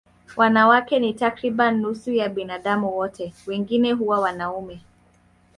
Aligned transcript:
Wanawake 0.37 0.99
ni 0.99 1.13
takriban 1.13 1.81
nusu 1.81 2.11
ya 2.11 2.29
binadamu 2.29 2.97
wote, 2.97 3.33
wengine 3.47 3.91
huwa 3.91 4.19
wanaume. 4.19 4.81